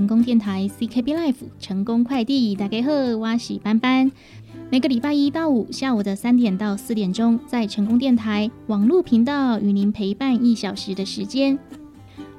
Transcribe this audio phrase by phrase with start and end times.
[0.00, 4.10] 成功电台 ckb life 成功快递打给后哇喜斑斑
[4.70, 11.58] 每个礼拜一到五下午的三点到四点钟在成功电台网络频道与您陪伴一小时的时间。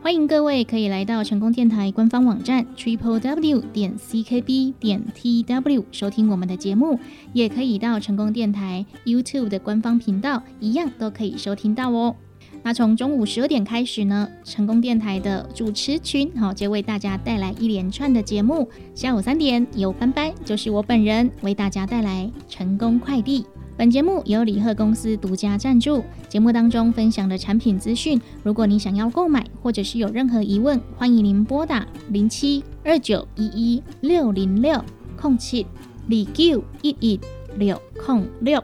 [0.02, 7.00] 欢迎各位可以来到成功电台官方网站 triple w 点 ckb 点 tw 收听我们的节目
[7.32, 12.16] 也可以到成功电台 youtube 的官方频道一样都可以收听到哦。
[12.64, 18.70] 那从中午十二点开始呢，成功电台的主持群好、就为大家带来一连串的节目。
[18.94, 23.46] 下午三点有班班，就是我本人为大家带来成功快递。
[23.76, 26.04] 本节目由李贺公司独家赞助。
[26.30, 34.84] 节目当中分享的产品资讯，如果你想要购买或者是有任何疑问，欢迎您拨打零七二九一一六零六
[35.18, 35.66] 空七
[36.08, 37.20] 李九一一
[37.58, 38.64] 六空六。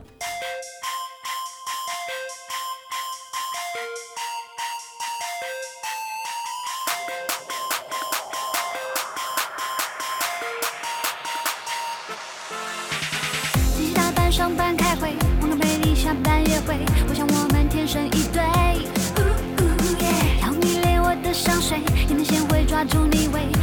[22.78, 23.56] 抓住你尾。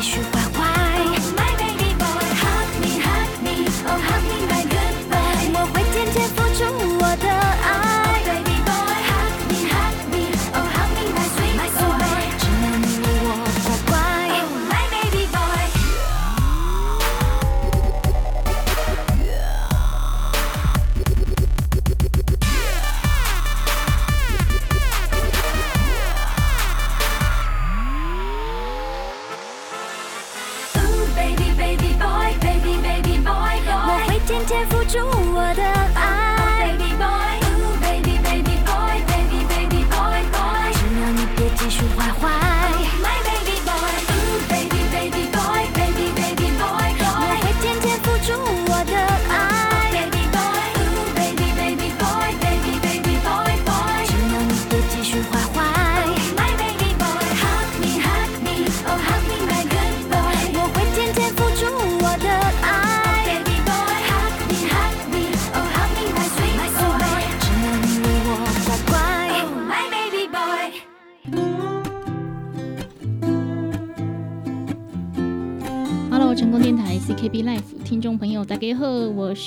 [0.00, 0.47] 继续画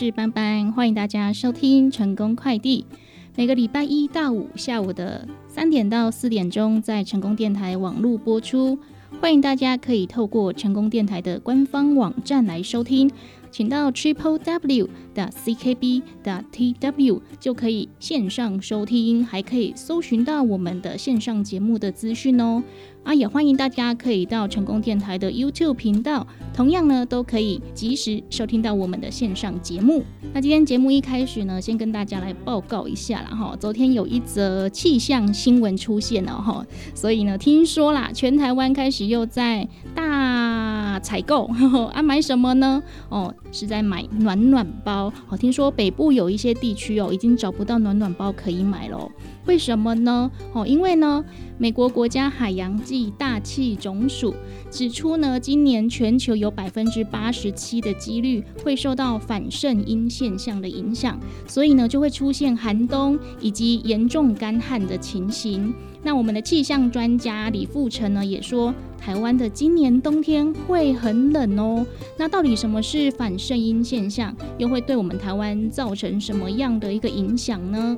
[0.03, 2.87] 是班班，欢迎大家收听成功快递。
[3.35, 8.79] 每个礼拜一到五下午的三点到四点钟，在成功电台网络播出。
[9.21, 13.11] 欢迎大家可以透过成功电台的官方网站来收听。
[13.51, 22.63] 请到 triple w 的 ckb 的 tw 就可以线上收听，还可以搜寻到我们的线上节目的资讯哦。
[23.03, 30.03] 啊，也欢迎大家可以到成功电台的 YouTube 频道，同样呢都可以及时收听到我们的线上节目。
[30.33, 33.55] 那今天节目一开始呢，先跟大家来报告一下啦哈。
[33.59, 36.63] 昨天有一则气象新闻出现了哈，
[36.93, 40.05] 所以呢，听说啦，全台湾开始又在大
[40.91, 41.45] 啊采购
[41.93, 42.83] 啊，买什么呢？
[43.09, 43.33] 哦。
[43.53, 49.11] 是在买暖暖包哦，听说北部有一些地区哦，已经找不到暖暖包可以买了。
[49.45, 50.31] 为什么呢？
[50.53, 51.21] 哦，因为呢，
[51.61, 54.33] 美国国家海洋暨大气总署
[54.71, 65.71] 指出呢，今年全球有百分之八十七的几率会受到反圣婴现象的影响，所以呢，就会出现寒冬以及严重干旱的情形。
[66.01, 68.73] 那我们的气象专家李富成呢，也说。
[68.97, 71.83] 台湾的今年冬天会很冷哦。
[72.19, 77.97] 那到底什么是反圣婴现象，又会对我们台湾造成什么样的一个影响呢？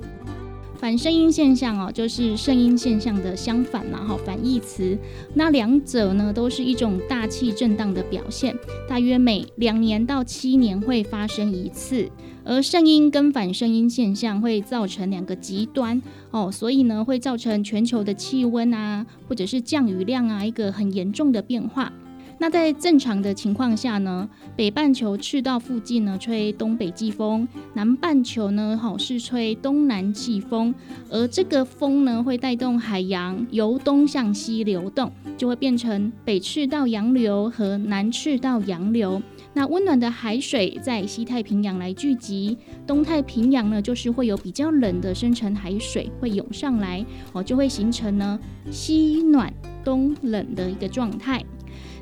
[0.84, 4.98] 反声音现象哦，就是声音现象的相反嘛，哈，反义词。
[5.34, 8.54] 那两者呢，都是一种大气震荡的表现，
[8.86, 12.12] 大约每两年到七年会发生一次。
[12.44, 16.02] 而声音跟反声音现象会造成两个极端
[16.32, 21.94] 哦，所以呢，会造成全球的气温啊，或者是降雨量啊，一个很严重的变化。
[22.40, 30.74] 那在正常的情况下呢，北半球赤道附近呢吹东北季风，南半球呢好是吹东南季风，
[31.10, 39.22] 而这个风呢会带动海洋由东向西流动，就会变成北赤道洋流和南赤道洋流。
[39.54, 42.58] 那温暖的海水在西太平洋来聚集，
[42.88, 48.40] 东太平洋呢就是会有比较冷的深层海水会涌上来，哦就会形成呢
[48.72, 49.54] 西暖
[49.84, 51.44] 东冷的一个状态。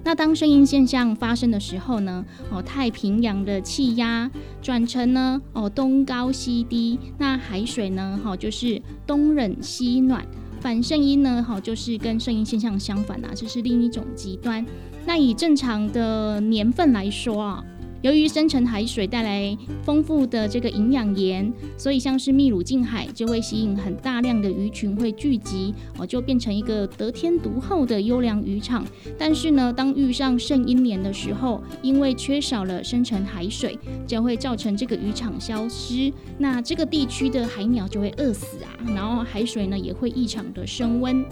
[0.03, 4.30] 那当声音现象发生的时候呢，哦，太平洋的气压
[4.62, 10.25] 转成呢，哦，东高西低，那海水呢，哈，就是东冷西暖，
[10.59, 14.66] 反声音呢，哈，就是跟声音现象相反啊，这是另一种极端。
[15.06, 17.64] 那以正常的年份来说啊。
[18.01, 28.85] 由于深层海水带来丰富的这个营养盐，所以像是秘鲁近海就会吸引很大量的鱼群会聚集，哦，就变成一个得天独厚的优良渔场。
[29.17, 33.77] 但是呢，当遇上圣婴年的时候，因为缺少了深层海水，
[34.07, 41.23] 将会造成这个渔场消失，那这个地区的海鸟就会饿死啊，然后海水呢也会异常的升温。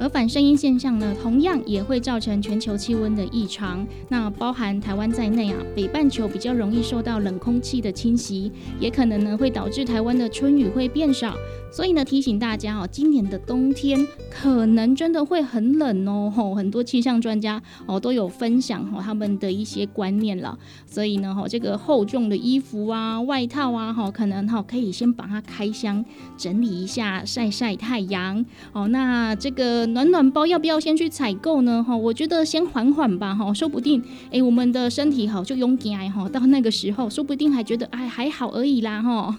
[0.00, 3.84] 而反声音现象呢，同样也会造成全球气温的异常。
[4.08, 11.32] 那包含台湾在内啊，北半球就比较容易受到冷空气的侵袭，也可能呢会导致台湾的春雨会变少。
[11.70, 16.32] 所以呢，提醒大家哦，今年的冬天可能真的会很冷哦。
[16.34, 20.58] 吼，很多气象专家哦都有分享哈他们的一些观念了。
[20.86, 26.04] 所以呢，吼这个厚重的衣服啊、外套啊，哈可能哈可以先把它开箱
[26.38, 28.44] 整理一下，晒晒太阳。
[28.72, 31.84] 哦，那这个暖暖包要不要先去采购呢？
[31.86, 33.34] 哈，我觉得先缓缓吧。
[33.34, 39.02] 哈，说不定哎，我们的身体好就勇敢哈，到那个时候说不定还觉得哎还好而已啦。
[39.02, 39.38] 哈。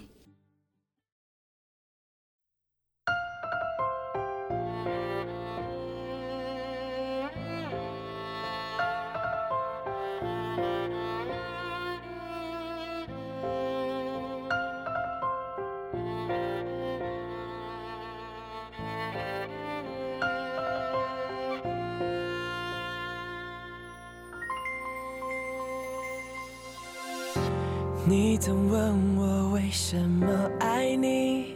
[28.40, 30.26] 你总问我为什么
[30.62, 31.56] 爱你，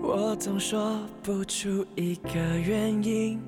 [0.00, 3.42] 我总说不出一个原因，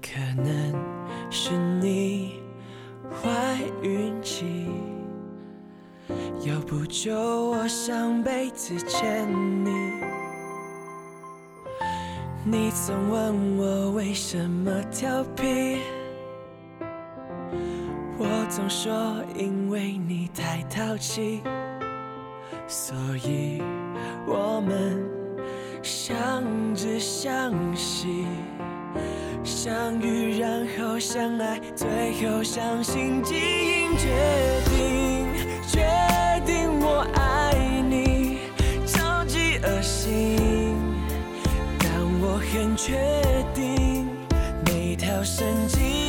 [0.00, 0.72] 可能
[1.30, 1.50] 是
[1.80, 2.34] 你
[3.10, 4.68] 坏运气。
[6.46, 7.18] 要不就
[7.50, 9.28] 我上辈子欠
[9.64, 9.72] 你。
[12.44, 15.80] 你曾问我为什么调皮。
[18.58, 18.92] 总说，
[19.36, 21.40] 因为你太淘气，
[22.66, 23.62] 所以
[24.26, 25.08] 我们
[25.80, 26.42] 相
[26.74, 28.26] 知相惜，
[29.44, 34.08] 相遇然后相爱，最后相信基因决
[34.64, 35.28] 定，
[35.68, 37.54] 决定我爱
[37.88, 38.38] 你，
[38.88, 40.76] 超级恶心，
[41.78, 41.88] 但
[42.20, 42.98] 我很确
[43.54, 44.08] 定，
[44.66, 46.07] 每条神经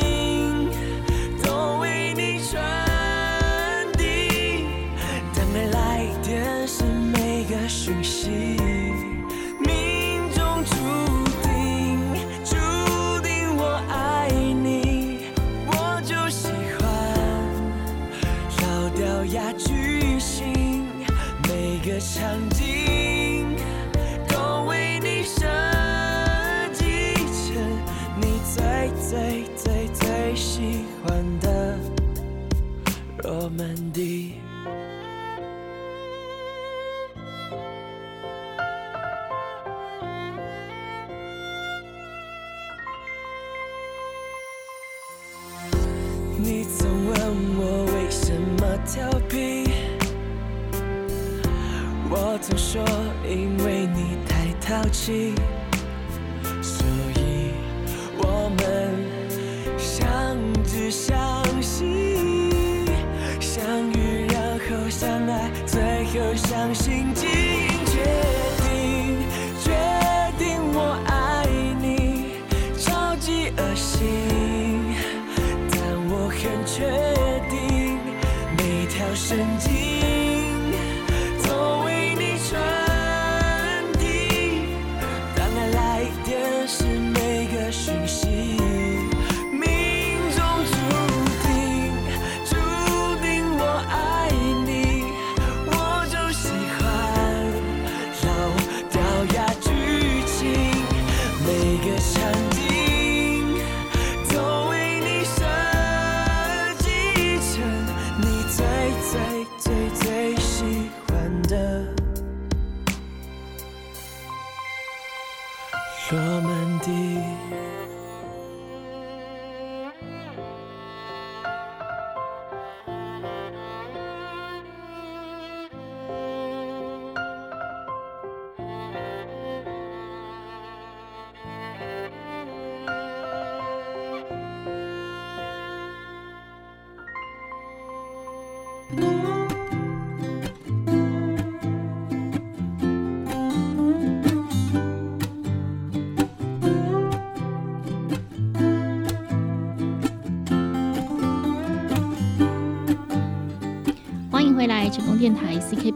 [116.12, 117.69] 罗曼蒂。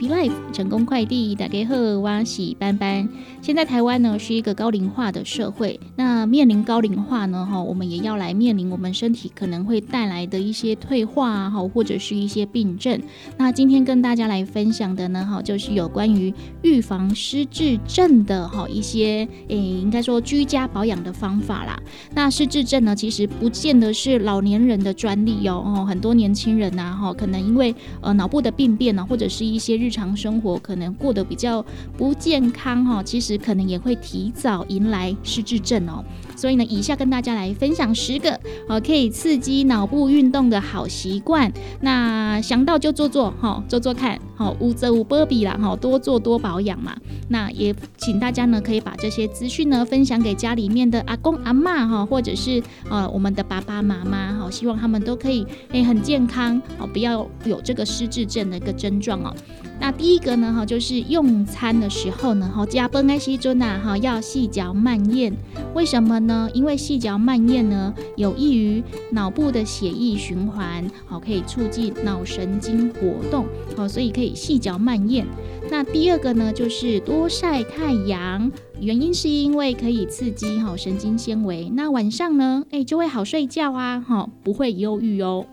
[0.09, 3.09] Life 成功快递打给贺哇喜班班。
[3.41, 13.01] 现在台湾呢是一个高龄化的社会，那面临高龄化呢，哈，我们也要来面临我们身体可能会带来的一些退化，哈，或者是一些病症。
[13.37, 16.33] 那今天跟大家来分享的呢，哈，就是有关于
[16.63, 21.79] 预防失智症的哈一些，诶，应该说居家保养的方法啦。
[22.15, 31.65] 那失智症呢，其实不见得是老年人的专利哦，哦，很多年轻人呐，哈，可能因为呃脑部的病变呢，或者是一些日常生活可能过得比较
[31.97, 36.05] 不健康哈，其实可能也会提早迎来失智症哦。
[36.37, 38.39] 所以呢，以下跟大家来分享十个
[38.69, 41.53] 呃可以刺激脑部运动的好习惯。
[41.81, 46.97] 那想到就做做哈，做做看，好无则无波比啦，哈，多做多保养嘛。
[47.29, 59.35] 那也请大家呢可以把这些资讯呢分享给家里面的阿公阿嬷哈，或者是呃我们的爸爸妈妈哈，希望他们都可以诶、很健康哦，不要有这个失智症的一个症状哦。
[59.81, 65.33] 那第一个呢，哈，就是用餐的时候呢，哈，加崩爱西尊呐，哈，要细嚼慢咽。
[65.75, 66.49] 为什么呢？
[66.53, 75.27] 因为细嚼慢咽呢，有益于脑部的血液循环，好，可以促进脑神经活动，好，所以可以细嚼慢咽。
[75.71, 78.51] 那第二个呢，就是多晒太阳，
[78.81, 85.47] 原因是因为可以刺激好神经纤维，那晚上呢，哎，就会好睡觉啊，好，不会忧郁哦。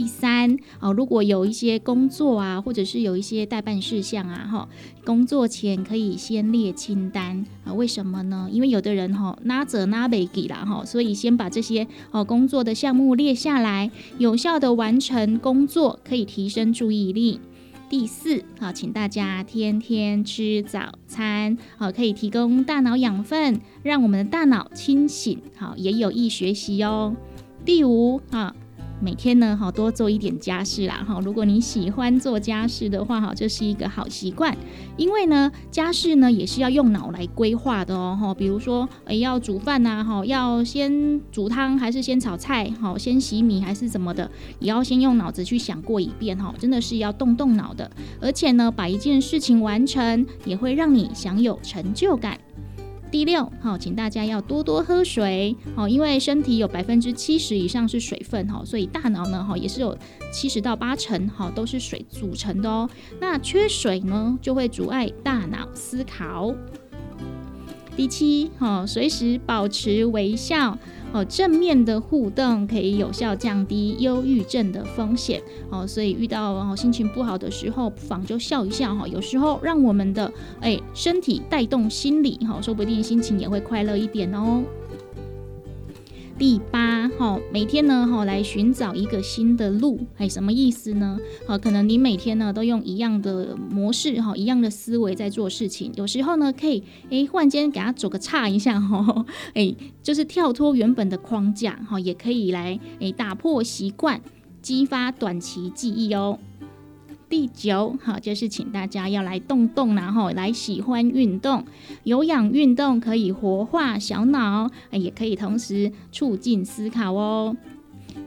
[0.00, 4.66] 第三，哦，如果有一些工作啊，或者是有一些代办事项啊，哈，
[5.04, 7.74] 工作前可以先列清单啊。
[7.74, 8.48] 为什么呢？
[8.50, 17.38] 因为有的人哈，拿着拿没给啦哈，所以先把这些哦工作的项目列下来，有效的完成工作，可以提升注意力。
[17.90, 27.14] 第四，好，请大家天天吃早餐，好，可以提供大脑养分，让我们的大脑清醒，好，也有益学习哦。
[27.66, 28.56] 第五，啊。
[29.02, 31.18] 每天呢，好多做一点家事啦，哈。
[31.24, 34.54] 如果你喜欢做家事的话，哈，这是一个好习惯。
[34.98, 38.34] 因为呢，家事呢也是要用脑来规划的哦，哈。
[38.34, 47.90] 比如说，诶，要煮饭呐，哈，要先煮汤还是先炒菜，哈，先洗米还是怎么的，也要先用脑子去想过一遍，哈，真的是要动动脑的。
[48.20, 52.38] 而且呢，把一件事情完成，也会让你享有成就感。
[53.10, 59.96] 第六，好，请大家要多多喝水，好，因为身体有百分之七十以上是水分，哈，所以大脑呢，哈，也是有
[60.32, 62.88] 七十到八成，哈，都是水组成的哦。
[63.20, 66.54] 那缺水呢，就会阻碍大脑思考。
[68.00, 70.78] 第七，好，随时保持微笑。
[71.12, 75.38] 哦，正面的互动可以有效降低忧郁症的风险。
[75.68, 79.06] 哦，所以遇到哦心情不好的时候，不妨就笑一笑哈。
[79.06, 84.62] 有时候让我们的哎身体带动心理哈，说不定心情也会快乐一点哦。
[86.40, 91.18] 第八，哈，每天呢，哈，来寻找一个新的路，哎，什么意思呢？
[91.46, 104.18] 好，可能你每天呢都用一样的模式，哈，一样的思维在做事情，有时候呢，可以，哎，忽然间给他走个岔一下，哈， 哎，就是跳脱原本的框架，哈，也可以来，哎，打破习惯，
[104.62, 106.38] 激发短期记忆哦。
[107.30, 111.64] 第九，好，就是请大家要来动动，然后来喜欢运动，
[112.02, 117.56] 有氧运动可以活化小脑，也可以同时促进思考哦。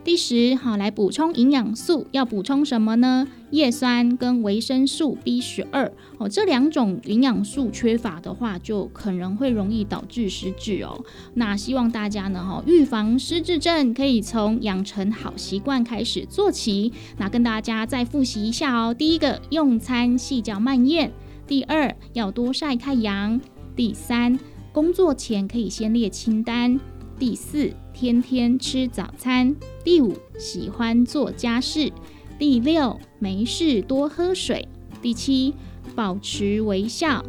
[0.04, 3.28] 第十，好来补充营养素，要补充什么呢？
[3.52, 11.06] 叶酸跟维生素 B 十二哦，这两种营养素缺乏的话，就可能会容易导致失智哦。
[11.36, 16.92] 那希望大家呢，哈，预防失智症可以从养成好习惯开始做起。
[17.18, 18.94] 那跟大家再复习一下哦。
[18.94, 21.10] 第一个，用餐细嚼慢咽；
[21.48, 23.40] 第二，要多晒太阳；
[23.76, 24.40] 第三，
[24.72, 26.80] 工作前可以先列清单；
[27.20, 31.92] 第四，天天吃早餐；第五，喜欢做家事。
[32.40, 34.68] 第六，没事多喝水。
[35.02, 35.54] 第七，
[35.96, 37.24] 保持微笑。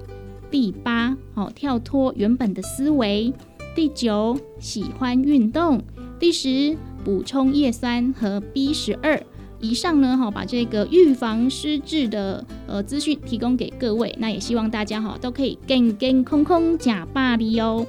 [0.50, 3.32] 第八，哦，跳脱原本的思维。
[3.74, 5.82] 第九，喜欢运动。
[6.20, 9.20] 第十，补充叶酸和 B 十二。
[9.60, 14.14] 以上呢，哈，把这个预防失智的呃资讯提供给各位。
[14.18, 17.86] 那也希望大家哈都可以健健康康假巴黎哦。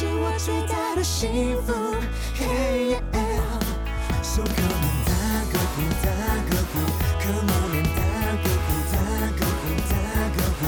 [0.00, 1.68] 是我最大的幸福。
[4.22, 5.12] So come and 打
[5.52, 6.08] 个呼，打
[6.48, 6.80] 个呼
[7.20, 7.44] ，come
[7.84, 8.00] 打
[8.40, 8.96] 个呼，打
[9.36, 9.92] 个呼，打
[10.32, 10.60] 个呼。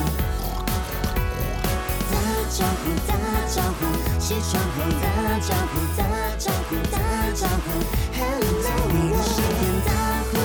[2.13, 2.15] 打
[2.51, 3.11] 招呼，打
[3.49, 3.81] 招呼，
[4.21, 5.09] 起床后打
[5.41, 6.05] 招呼，打
[6.37, 6.95] 招呼，打
[7.33, 7.67] 招呼
[8.13, 8.77] ，hello。
[8.93, 9.89] 你的身边打
[10.29, 10.37] 呼，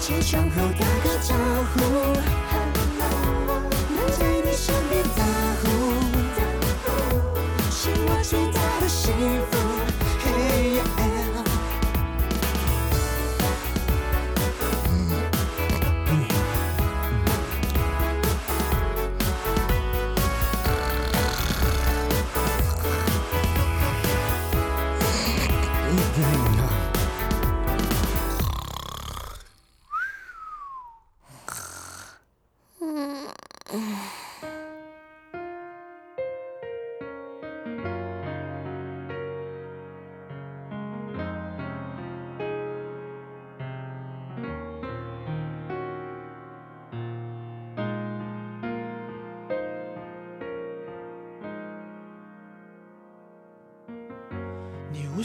[0.00, 1.36] 起床后打个招
[1.74, 1.76] 呼。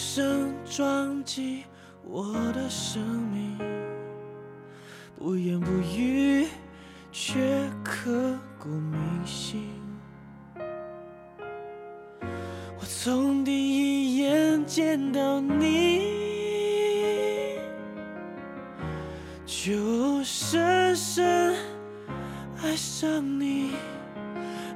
[0.05, 1.63] 声撞击
[2.03, 3.57] 我的生命，
[5.17, 6.45] 不言不语，
[7.09, 7.39] 却
[7.81, 9.69] 刻骨铭心。
[10.59, 16.01] 我从第一眼见到你，
[19.45, 21.55] 就深深
[22.61, 23.71] 爱上你。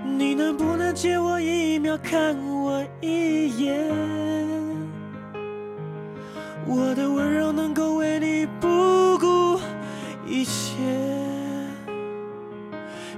[0.06, 3.94] 你能不能借我一秒看我一眼？
[6.70, 9.58] 我的温柔能够为你不顾
[10.28, 10.76] 一切，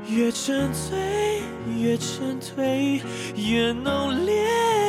[0.07, 1.41] 越沉醉
[1.75, 3.01] 越沉醉，
[3.35, 4.35] 越浓烈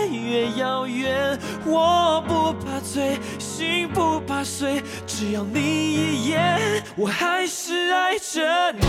[0.08, 1.38] 越遥远。
[1.64, 8.86] 我不怕醉，心不怕碎，只要你一眼，我还是爱着你，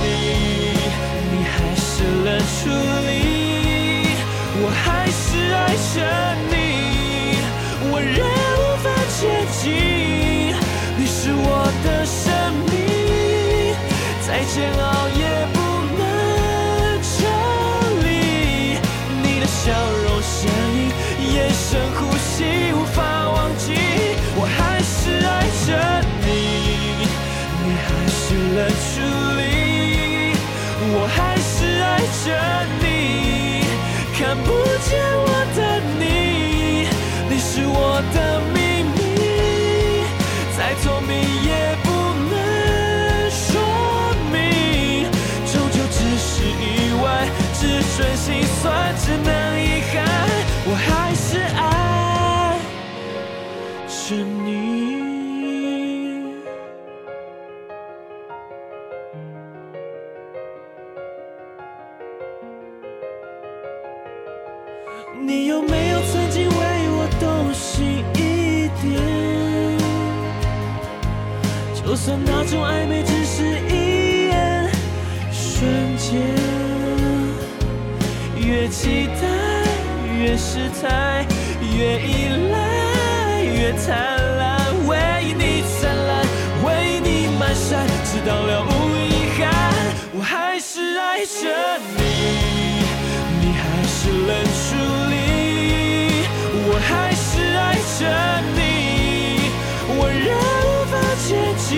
[1.32, 2.68] 你还是冷处
[3.08, 4.18] 理，
[4.62, 7.38] 我还是爱着你，
[7.90, 8.20] 我仍
[9.22, 9.28] 接
[9.62, 9.70] 近，
[10.98, 12.34] 你是我的生
[12.66, 12.74] 命，
[14.26, 14.82] 再煎熬
[15.14, 15.58] 也不
[15.94, 16.02] 能
[17.06, 17.14] 抽
[18.02, 18.10] 离。
[19.22, 20.90] 你的笑容、声音、
[21.36, 22.98] 眼神、呼吸，无法
[23.30, 23.78] 忘记。
[24.34, 25.70] 我还是爱着
[26.26, 27.06] 你，
[27.62, 28.26] 你还是
[28.58, 29.06] 冷处
[29.38, 30.34] 理，
[30.96, 31.86] 我还是爱
[32.26, 32.26] 着
[32.82, 32.90] 你，
[34.18, 34.50] 看不
[34.90, 34.90] 见
[49.12, 50.08] 只能遗憾，
[50.66, 52.58] 我还是爱
[53.90, 54.48] 着你。
[65.20, 66.56] 你有没有曾经为
[66.94, 68.90] 我动心一点？
[71.84, 74.72] 就算那种暧昧只是一眼
[75.34, 76.12] 瞬间，
[78.52, 79.24] 越期待
[80.20, 81.26] 越失态，
[81.74, 84.44] 越依赖越贪婪，
[84.86, 84.98] 为
[85.40, 86.12] 你灿烂，
[86.66, 87.08] 为你
[87.40, 88.70] 满山，直到了无
[89.08, 89.50] 遗憾，
[90.14, 92.02] 我还是爱着你，
[93.40, 94.76] 你还是冷处
[95.10, 95.14] 理，
[96.68, 98.02] 我还是爱着
[98.54, 98.60] 你，
[99.96, 100.28] 我仍
[100.68, 100.94] 无法
[101.26, 101.70] 接近，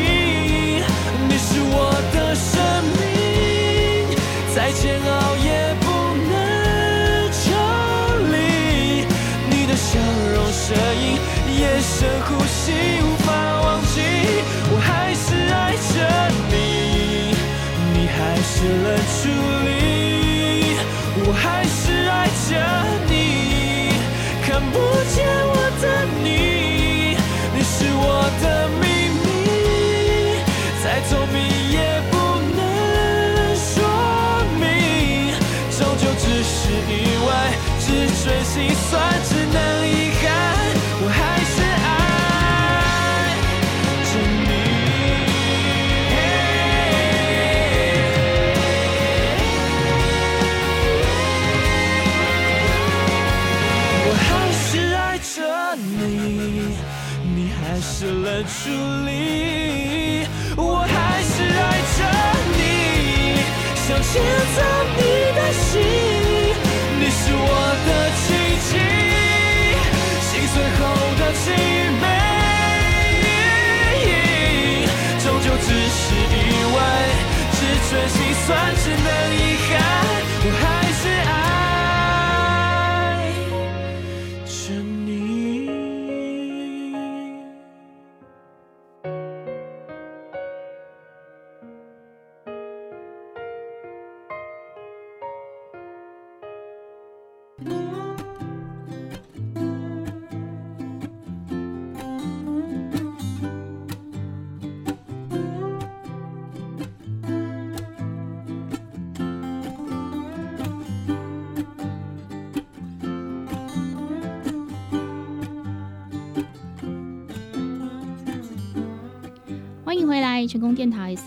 [1.30, 2.50] 你是我的生
[2.98, 4.18] 命，
[4.56, 5.38] 再煎熬
[10.66, 11.20] 声音、
[11.60, 12.72] 眼神、呼吸，
[13.04, 14.00] 无法忘记，
[14.72, 15.94] 我还是爱着
[16.48, 16.56] 你，
[17.92, 19.28] 你还是冷处
[19.68, 20.80] 理，
[21.26, 22.52] 我还是爱着
[23.10, 23.12] 你，
[24.48, 24.80] 看不
[25.14, 25.84] 见我的
[26.24, 27.20] 你，
[27.54, 28.46] 你是我的
[28.80, 29.28] 秘密，
[30.82, 31.38] 再聪明
[31.74, 31.76] 也
[32.10, 32.16] 不
[32.56, 32.62] 能
[33.60, 33.84] 说
[34.56, 34.64] 明，
[35.78, 36.56] 终究只是
[36.88, 39.22] 意外，只准心酸，
[58.66, 58.72] 冷处
[59.06, 62.00] 理，我还是爱着
[62.56, 62.62] 你，
[63.76, 64.12] 想牵
[64.56, 64.58] 走
[64.96, 65.00] 你
[65.36, 65.72] 的心，
[67.00, 67.44] 你是我
[67.86, 67.90] 的
[68.24, 68.26] 奇
[68.70, 68.72] 迹，
[70.22, 70.82] 心碎后
[71.20, 71.46] 的凄
[72.02, 72.06] 美，
[75.20, 76.36] 终究只是意
[76.74, 76.78] 外，
[77.52, 77.58] 只
[77.90, 79.08] 准心酸，只能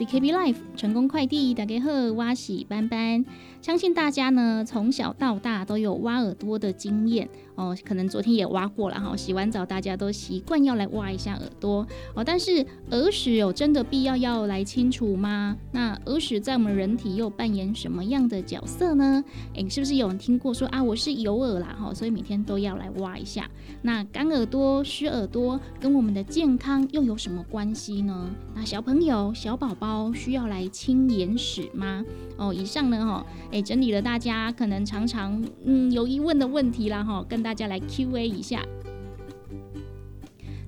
[0.07, 3.25] 功电台 CKB Life 成功快递打给贺挖喜斑斑。
[3.63, 9.17] 相信大家呢从小到大都有挖耳朵的经验哦，可能昨天也挖过了哈。
[9.17, 11.85] 洗完澡大家都习惯要来挖一下耳朵
[12.15, 15.57] 哦，但是耳屎有真的必要要来清除吗？
[15.73, 19.25] 那耳屎在我们人体又扮演什么样的角色呢？
[19.55, 23.49] 诶，是不是有人听过说啊，我是有耳啦哈，所以每天都要来挖一下？
[23.83, 28.31] 那干耳朵、湿耳朵跟我们的健康又有什么关系呢？
[28.55, 32.05] 那小朋友、小宝宝需要来清眼屎吗？
[32.37, 38.63] 哦，以上呢，哈，诶，整理了大家可能常常嗯有疑问的问题啦，哈，跟大家来 Q&A 一下。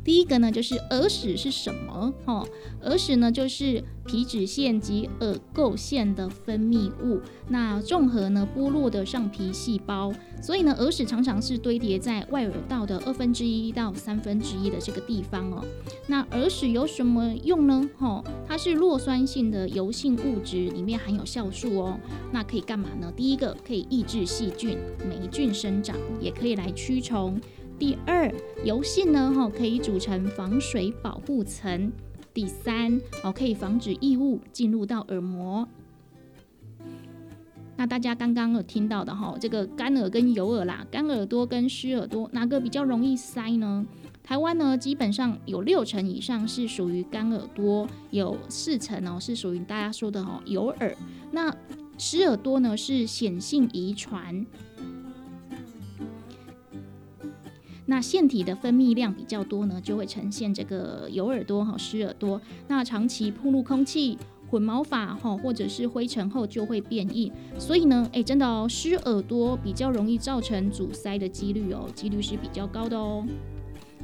[0.05, 2.13] 第一个呢，就是耳屎是什么？
[2.25, 2.43] 哈，
[2.83, 15.63] 耳屎呢就是皮脂腺及耳垢腺的分泌物，那综合呢剥落的上皮细胞，所以呢耳屎常常是堆叠在外耳道的二分之一到三分之一的这个地方哦。
[16.07, 17.91] 那耳屎有什么用呢？
[17.99, 22.01] 哈，它是弱酸性的油性物质，里面含有酵素哦。
[22.33, 23.13] 那可以干嘛呢？
[23.15, 27.39] 第一个可以抑制细菌、霉菌生长，也可以来驱虫。
[27.79, 28.33] 第二，
[28.65, 31.93] 油性呢，哈，可以组成防水保护层。
[32.35, 35.67] 第三，哦，可以防止异物进入到耳膜。
[37.77, 43.87] 那大家刚刚有听到的哈，这个干耳跟油耳啦，干耳朵跟湿耳朵，哪个比较容易塞呢？
[44.25, 50.97] 台湾呢，基本上有六成以上是属于干耳朵，有四成哦是属于大家说的哈油耳。
[51.31, 51.55] 那
[51.97, 54.45] 湿耳朵呢是显性遗传。
[57.91, 62.39] 那腺体的分泌量比较多呢，就会呈现这个有耳朵哈湿耳朵。
[62.69, 64.19] 那长期暴露空气、
[64.51, 67.33] 混毛发哈，或者是灰尘后就会变硬。
[67.59, 73.25] 所以呢，哎，真的哦，湿耳朵比较容易造成阻塞的几率哦，几率是比较高的哦。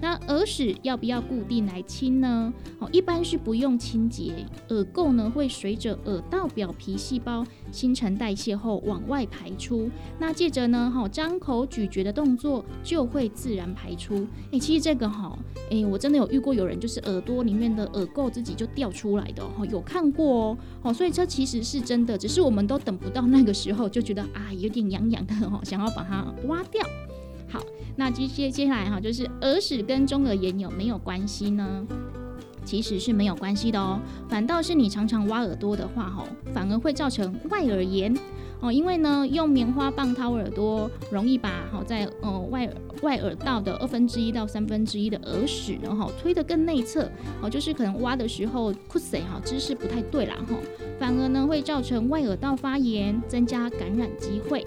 [0.05, 2.53] 那耳屎要不要固定来清呢？
[2.79, 4.35] 哦，一般是不用清洁，
[4.69, 9.89] 耳垢呢会随着耳道表皮细胞新陈代谢后往外排出。
[10.19, 14.27] 那借着呢，哈张口咀嚼的动作就会自然排出。
[14.53, 15.39] 哎，其实这个哈，
[15.71, 26.83] 哎，我真的有遇过有人就是耳朵里面的耳垢自己就掉出来的，哈，有看过哦，哦，所以这其实是真的，只是我们都等不到那个时候就觉得啊有点痒痒的，哈，想要把它挖掉。
[27.97, 31.87] 那接接接下来哈，就是耳屎跟中耳炎有没有关系呢？
[32.65, 38.17] 其实是没有关系的哦，反倒是你常常挖耳朵的话，哈，反而会造成外耳炎
[38.61, 38.73] 哦。
[38.73, 42.67] 因为呢，用棉花棒掏耳朵，容易把好在呃外
[43.03, 47.07] 外耳道的二分之一到三分之一的耳屎，然后推得更内侧
[47.43, 50.57] 哦，就是可能挖的时候酷塞哈姿势不太对啦哈，
[50.99, 54.67] 反而呢会造成外耳道发炎，增加感染机会。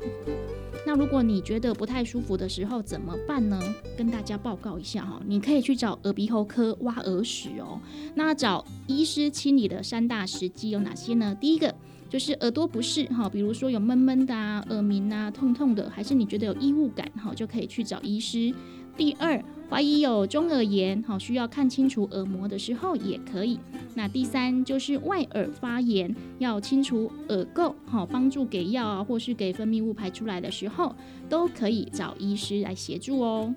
[0.88, 3.62] 那如果你觉得不太舒服的时候怎么办呢？
[3.98, 7.78] 跟大家报告一下哈，你可以去找耳鼻喉科挖耳屎哦。
[8.16, 11.36] 那找医师清理的三大时机有哪些呢？
[11.42, 11.76] 第一个
[12.10, 18.54] 就是耳朵不适哈，比如说有闷闷的啊、耳鸣啊、痛痛的，还是你觉得有异物感哈，就可以去找医师。
[18.96, 23.60] 第二，怀疑有中耳炎，好需要看清楚耳膜的时候也可以。
[23.96, 30.96] 那第三就是外耳发炎，要清除耳垢，好帮助给药啊，或是给分泌物排出来的时候，
[31.28, 33.54] 都可以找医师来协助哦。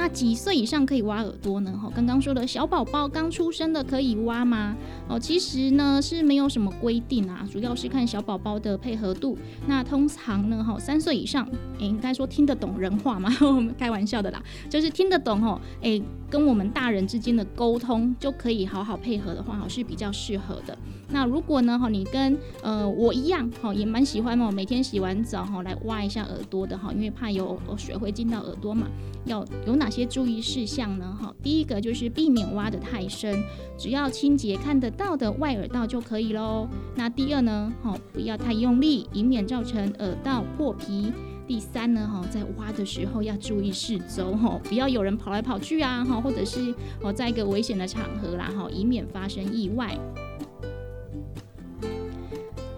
[0.00, 1.70] 那几岁以上可以挖耳朵呢？
[1.78, 4.74] 哈，刚刚说的小宝宝刚出生的可以挖吗？
[5.06, 9.36] 哦，其实呢是没有什么规定啊，主要是看小宝宝的配合度。
[9.66, 11.46] 那通常呢，哈，三岁以上，
[11.78, 13.30] 诶，应该说听得懂人话吗？
[13.44, 20.78] 我们开玩笑的啦，就是听得懂哦，诶，跟我们大人之间的沟通就可以好好配合的话，哈，是比较适合的。
[21.12, 28.86] 那如果呢，哈，你跟呃我一样，哈，也蛮喜欢哦，每天洗完澡哈来挖一下耳朵的哈，因为怕有水会进到耳朵嘛，
[29.24, 31.16] 要有哪些注意事项呢？
[31.20, 33.42] 哈，第一个就是避免挖得太深，
[33.76, 36.68] 只要清洁看得到的外耳道就可以喽。
[36.94, 41.12] 那第二呢，哈，不要太用力，以免造成耳道破皮。
[41.48, 49.98] 第三呢，哈，在挖的时候要注意四周，哈，不要有人跑来跑去啊，哈，或者是哦，在一个危险的场合啦，哈，以免发生意外。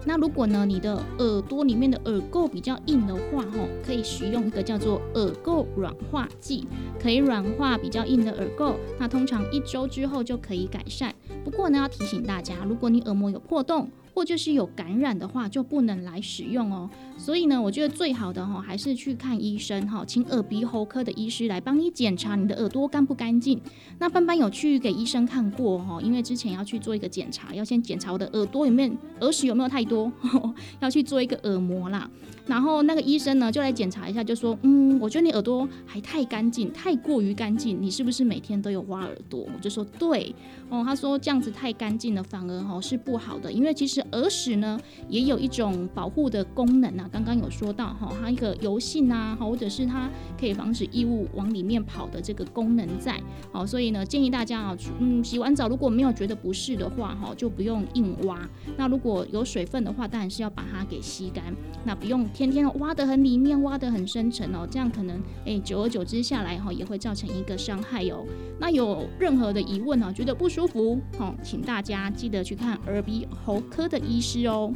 [0.05, 6.67] 那如果呢，你的耳朵里面的耳垢比较硬的话，吼，可以使用一个叫做耳垢软化剂，
[6.99, 8.75] 可以软化比较硬的耳垢。
[8.99, 11.13] 那通常一周之后就可以改善。
[11.43, 16.89] 不过呢，要提醒大家，如果你耳膜有破洞，或就是有感染的话，就不能来使用哦。
[17.17, 23.59] 所以呢，我觉得最好的哈，还是去看医生哈，请耳鼻喉科的医师来帮你检查你的耳朵干不干净。
[23.99, 30.11] 那班班有去给医生看过哈，因为之前要去做一个检查，要先检查我的耳朵里面耳屎有没有太多，
[30.79, 32.09] 要去做一个耳膜啦。
[32.45, 39.41] 然后那个医生呢，就来检查一下，就说，嗯，我觉得你耳朵还太干净，太过于干净，你是不是每天都有挖耳朵？
[39.41, 40.35] 我就说对，
[40.69, 44.77] 哦，他说这样子太干净了，反而哈是不好的，因为其实耳屎呢
[45.07, 53.17] 也有一种保护的功能啊，刚刚有说到哈，它一个油性啊，或者是它可以防止异物往里面跑的这个功能在，
[53.53, 58.37] 好，所以呢建议大家啊，嗯，洗完澡如果没有觉得不适的话，哈，就不用硬挖，
[58.75, 61.41] 那如果有水分的话，当然是要把它给吸干，
[61.85, 62.27] 那不用。
[62.33, 68.25] 天天挖得很里面，挖得很深沉哦，这样可能诶，久而久之下来哈，也会造成一个伤害哦。
[68.59, 74.73] 那有任何的疑问呢，觉得不舒服，哦，请大家记得去看耳鼻喉科的医师哦。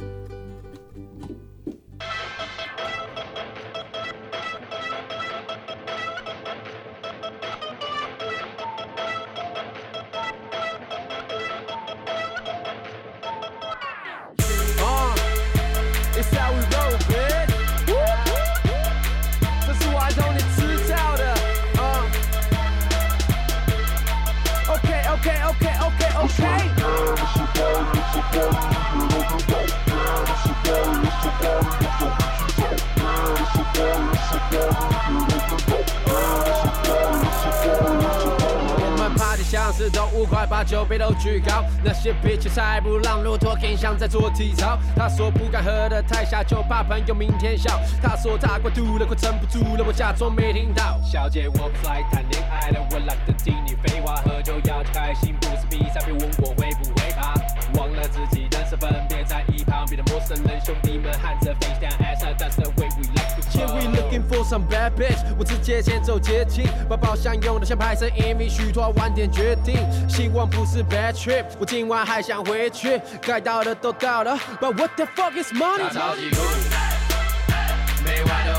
[40.62, 44.78] 酒杯都举高，那些脾气才不让骆驼更像在做体操。
[44.96, 47.80] 他说不敢喝的太下，就怕朋友明天笑。
[48.02, 51.00] 他说他快吐了，快撑不住了，我假装没听到。
[51.02, 54.16] 小姐，我不来谈恋爱了，我懒得听你废话。
[54.16, 57.34] 喝酒要开心，不是比赛，别问我会不会怕。
[57.78, 60.60] 忘了自己的身份，别在意旁边的陌生人。
[60.64, 61.54] 兄弟们喊着
[64.66, 69.76] Bad bitch，我直接先走捷径，把宝箱用的像拍摄 MV，许诺晚点决定，
[70.08, 75.88] 希望不是 bad trip，我今晚还想回去，该到的都到了，But what the fuck is money？
[75.92, 76.42] 超级酷，
[78.04, 78.57] 每晚都。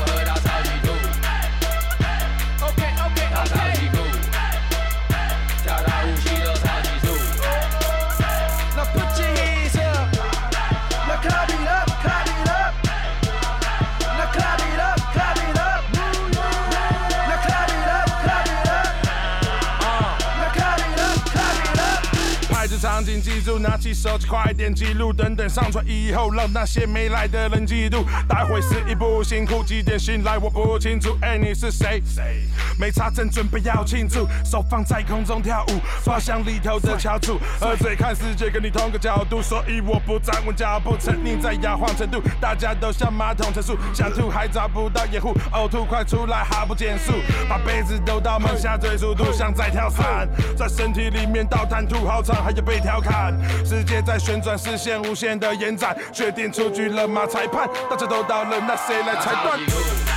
[23.04, 28.04] 记住，拿起手机，快点记录，等等上传以后，让那些没来的人嫉妒。
[28.28, 31.16] 待会是一步辛苦，几点醒来我不清楚。
[31.20, 32.02] 哎，你是谁？
[32.04, 32.42] 谁？
[32.78, 47.12] 没查证，准备要庆祝，手放在空中跳舞，包厢里头的翘楚，喝醉看世界跟你同个角度，所以我不站稳脚步，沉溺在摇晃程度，大家都像马桶陈述，想吐还找不到掩护，呕吐快出来还不减速，
[47.48, 53.32] 把杯子都到门下追速度，像在跳伞，在身体里面倒弹吐好长，还要被调侃。
[53.64, 55.96] 世界在旋转，视线无限的延展。
[56.12, 57.24] 决定出局了吗？
[57.24, 60.09] 裁判，大家都到了，那谁来裁断？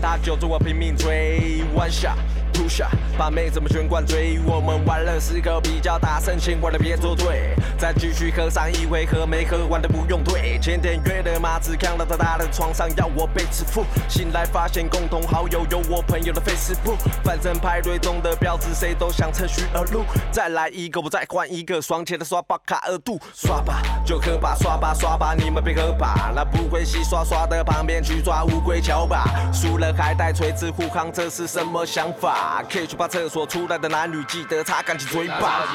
[0.00, 2.16] 他，就着我拼命追，One shot。
[2.52, 2.88] 吐下，
[3.18, 4.38] 把妹子们全灌醉？
[4.44, 7.54] 我们玩了四口比较大声，请玩的别作对。
[7.78, 10.58] 再继续喝上一回，喝没喝完的不用退。
[10.60, 13.84] 前天约的马子看到他大的床上，要我被支付。
[14.08, 20.04] 醒来发现共同好友有我朋友的 Facebook，反正派对中的婊子谁都想趁虚而入。
[20.30, 23.18] 再来一个，我再换一个，双钱的刷爆卡额度。
[23.34, 26.30] 刷吧就喝吧，刷吧刷吧，你们别喝吧。
[26.36, 29.24] 那不会洗刷刷的旁边去抓乌龟桥吧。
[29.52, 32.41] 输了还带锤子护航，这是什么想法？
[32.68, 35.66] K 去把厕所出来的男女记得擦干净嘴巴。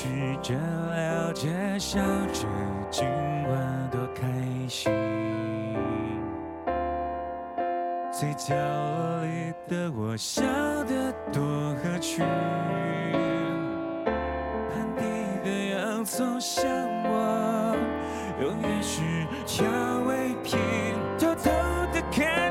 [0.00, 0.54] 都聚着
[0.94, 2.00] 聊着笑
[2.32, 2.46] 着，
[2.90, 3.06] 今
[3.48, 4.26] 晚多开
[4.66, 4.90] 心。
[8.10, 10.42] 最角落里的我笑
[10.84, 11.42] 得多
[11.82, 12.26] 合群，
[14.04, 15.02] 盘底
[15.44, 16.66] 的洋葱像
[17.04, 17.76] 我，
[18.40, 19.02] 永远是
[19.46, 19.66] 调
[20.06, 20.58] 味品，
[21.18, 21.50] 偷偷
[21.92, 22.49] 的看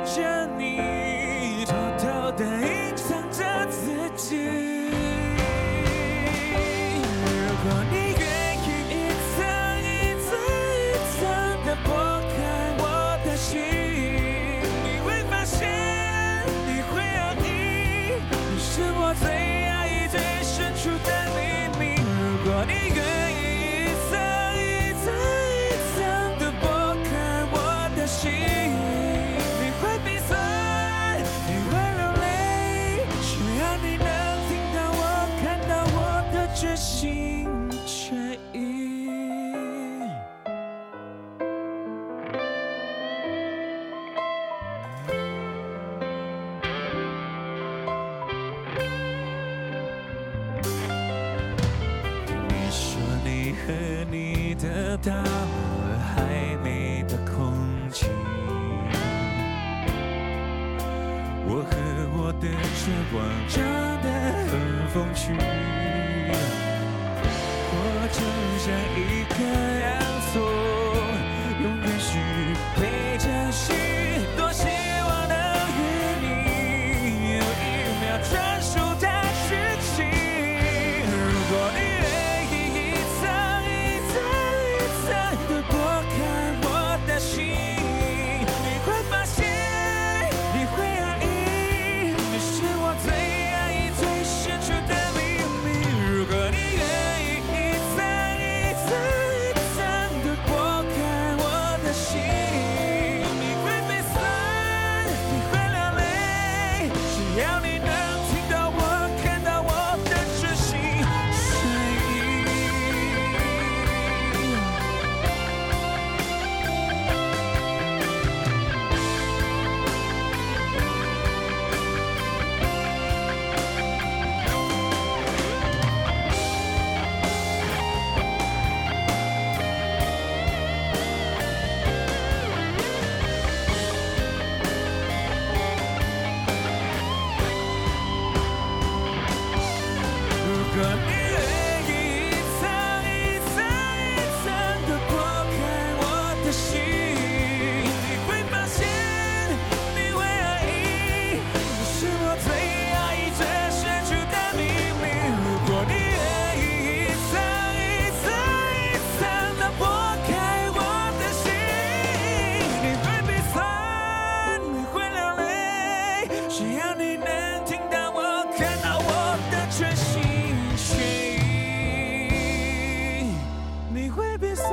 [174.39, 174.71] 别算，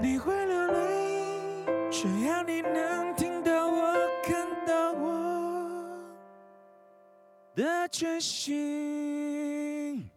[0.00, 5.86] 你会流泪，只要你能听到我、看到我
[7.54, 10.10] 的真心。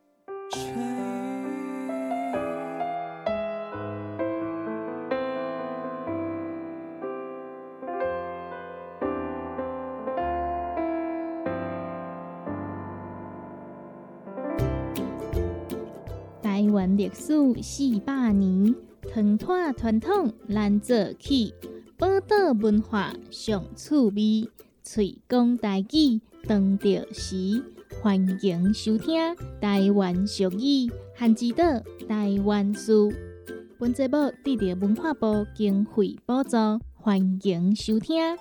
[17.06, 18.74] 历史四百年，
[19.08, 21.54] 传统传统咱做起，
[22.00, 24.50] 宝岛文化上趣味，
[24.82, 27.64] 喙讲台语当着时。
[28.02, 31.64] 欢迎收听台湾俗语汉之岛
[32.08, 33.14] 台湾书。
[33.78, 36.58] 本节目得到文化部经费补助，
[36.96, 38.36] 欢迎收听。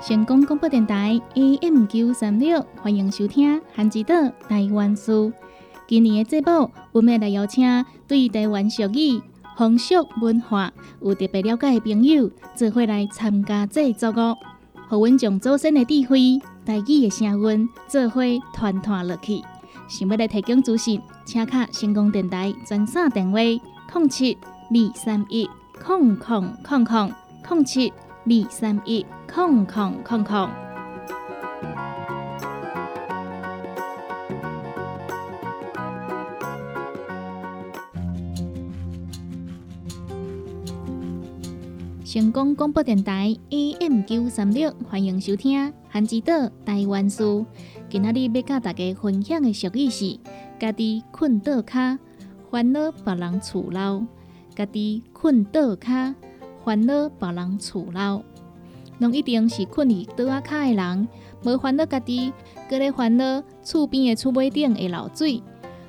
[0.00, 4.14] 成功广播电台 AM 九三六，欢迎收听《韩之岛
[4.48, 5.30] 台湾书》。
[5.88, 9.20] 今年的节目，我们来邀请对台湾俗语、
[9.56, 10.72] 风俗文化
[11.02, 14.36] 有特别了解的朋友，做伙来参加这个节目，
[14.88, 18.22] 互阮将祖先的智慧台语的声音，做伙
[18.54, 19.42] 团团落去。
[19.88, 25.50] 想要来提供资讯，请卡成功电台专线电话：零七二三一
[25.82, 27.12] 空空空空
[27.50, 27.92] 零七
[28.30, 30.50] 二三一空空空空。
[42.04, 45.58] 成功广播电台 AM 九三六，欢迎收听
[45.88, 47.22] 《韩之岛台湾事》。
[47.88, 50.20] 今仔日要甲大家分享的俗语是：
[50.58, 51.98] 家己困倒骹，
[52.50, 54.04] 烦恼别人厝漏；
[54.54, 56.14] 家己困倒骹，
[56.68, 58.22] 烦恼别人厝漏。
[58.98, 61.08] 拢一定是困伫倒仔骹的人，
[61.42, 62.30] 无烦恼家己，
[62.68, 65.42] 搁咧烦恼厝边的厝尾顶会漏水。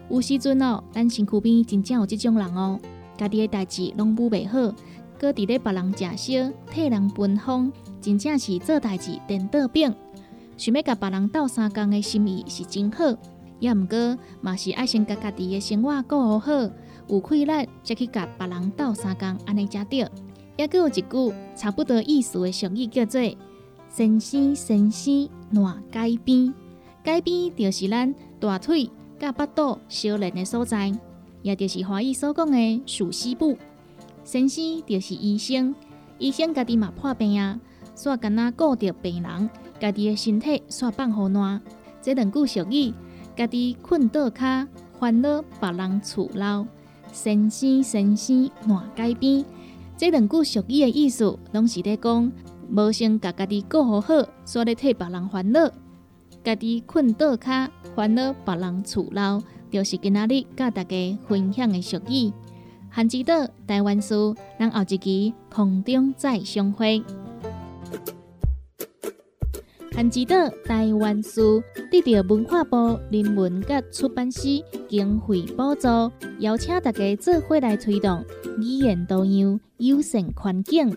[0.09, 2.79] 有时阵哦，咱身躯边真正有即种人哦，
[3.17, 4.73] 家己的代志拢务袂好。
[5.19, 9.93] 搁伫咧别人食烧，替人分风，真正是做代志颠倒饼。
[10.55, 13.03] 想要甲别人斗相共的心意是真好，
[13.59, 16.51] 也毋过嘛是爱先甲家己的生活过好好，
[17.09, 20.07] 有气力则去甲别人斗相共，安尼才对。
[20.59, 23.21] 也搁有一句差不多意思的俗语，叫做
[23.87, 26.53] “先生先生烂街边”。
[27.01, 30.91] 街边就是咱大腿甲腹肚相连的所在，
[31.43, 33.57] 也就是华语所讲的属西部。
[34.25, 35.73] 先生就是医生，
[36.17, 37.57] 医生家己嘛破病啊，
[37.95, 39.49] 煞干那顾着病人，
[39.79, 41.61] 家己的身体煞放好烂。
[42.01, 42.93] 这两句俗语，
[43.33, 44.67] 家己困倒骹，
[44.99, 46.67] 烦恼别人厝漏。
[47.13, 49.45] 先生先生烂街边，
[49.99, 52.31] 这两句俗语的意思，拢是在讲，
[52.71, 54.13] 无先甲家己顾好好，
[54.45, 55.69] 煞咧替别人烦恼。
[56.41, 62.31] 家己困倒骹，烦恼别人厝老，就是今仔日甲大家分享的俗语。
[62.89, 67.03] 韩之岛台湾书，咱后一期空中再相会。
[69.91, 71.61] 韩之岛台湾书
[71.91, 74.41] 得到文化部人文及出版社
[74.87, 75.87] 经费补助，
[76.39, 78.23] 邀请大家做伙来推动
[78.59, 80.89] 语言多样、友善环境。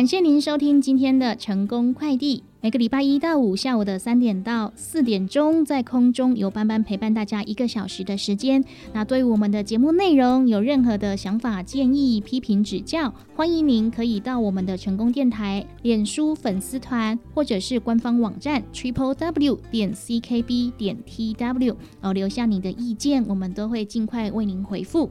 [0.00, 2.42] 感谢您收听今天的成功快递。
[2.62, 8.64] 每个礼拜一到五下午的三点到四点钟，在空中有班班陪伴大家一个小时的时间。
[8.94, 25.10] 那对于我们的节目内容有任何的想法、建议、批评、指教，欢迎您可以到我们的成功电台脸书粉丝团或者是官方网站 triple w 点 ckb 点 tw 哦，留下你的意见，我们都会尽快为您回复。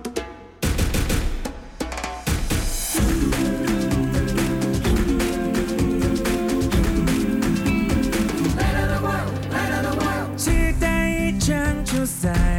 [12.19, 12.50] 球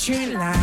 [0.00, 0.59] 去来。